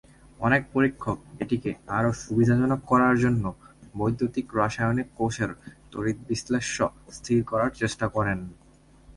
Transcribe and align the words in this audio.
অনেক 0.39 0.61
পরীক্ষক 0.73 1.17
এটিকে 1.39 1.71
আরও 1.89 2.11
সুবিধাজনক 2.21 2.79
করার 2.85 3.15
জন্য 3.17 3.43
বৈদ্যুতিক-রাসায়নিক 3.95 5.07
কোষের 5.17 5.51
তড়িৎবিশ্লেষ্য 5.91 6.77
স্থির 7.11 7.39
করার 7.43 7.71
চেষ্টা 7.71 8.05
করেন। 8.07 8.39